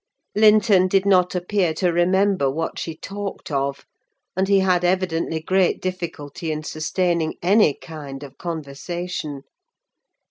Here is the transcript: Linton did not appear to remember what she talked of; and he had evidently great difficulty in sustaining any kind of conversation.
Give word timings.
Linton 0.35 0.87
did 0.87 1.05
not 1.05 1.35
appear 1.35 1.75
to 1.75 1.93
remember 1.93 2.49
what 2.49 2.79
she 2.79 2.97
talked 2.97 3.51
of; 3.51 3.85
and 4.35 4.47
he 4.47 4.61
had 4.61 4.83
evidently 4.83 5.39
great 5.39 5.79
difficulty 5.79 6.51
in 6.51 6.63
sustaining 6.63 7.35
any 7.43 7.75
kind 7.75 8.23
of 8.23 8.39
conversation. 8.39 9.43